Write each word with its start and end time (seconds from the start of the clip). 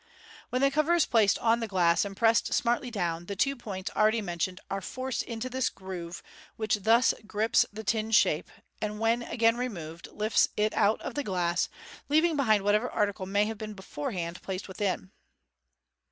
When 0.49 0.63
the 0.63 0.71
cover 0.71 0.95
is 0.95 1.05
placed 1.05 1.37
on 1.37 1.59
the 1.59 1.67
glass, 1.67 2.05
and 2.05 2.17
pressed 2.17 2.51
smartly 2.55 2.89
down, 2.89 3.27
the 3.27 3.35
two 3.35 3.55
points 3.55 3.91
already 3.95 4.19
mentioned 4.19 4.59
are 4.67 4.81
forced 4.81 5.21
into 5.21 5.47
this 5.47 5.69
groove, 5.69 6.23
which 6.55 6.79
thus 6.81 7.13
grips 7.27 7.67
the 7.71 7.83
tin 7.83 8.09
shape, 8.09 8.49
and 8.81 8.99
when 8.99 9.21
again 9.21 9.57
removed, 9.57 10.07
lifts 10.11 10.49
it 10.57 10.73
out 10.73 10.99
of 11.01 11.13
the 11.13 11.23
glass, 11.23 11.69
leaving 12.09 12.35
behind 12.35 12.63
whatever 12.63 12.89
article 12.89 13.27
may 13.27 13.45
have 13.45 13.59
been 13.59 13.75
beforehand 13.75 14.41
placed 14.41 14.67
within. 14.67 15.11